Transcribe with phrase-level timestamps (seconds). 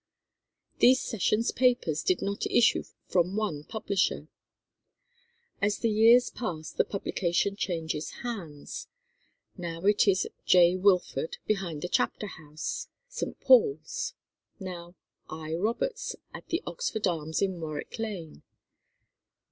[0.79, 4.29] These sessions' papers did not issue from one publisher.
[5.61, 8.87] As the years pass the publication changes hands.
[9.57, 10.75] Now it is "J.
[10.75, 13.39] Wilford, behind the Chapter House, St.
[13.41, 14.15] Paul's;"
[14.59, 14.95] now
[15.29, 15.53] "I.
[15.53, 18.41] Roberts at the Oxford Arms in Warwick Lane."